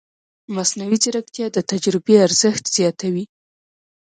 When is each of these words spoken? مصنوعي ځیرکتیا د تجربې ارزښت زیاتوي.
مصنوعي 0.55 0.97
ځیرکتیا 1.03 1.45
د 1.51 1.57
تجربې 1.71 2.15
ارزښت 2.25 2.63
زیاتوي. 2.75 3.25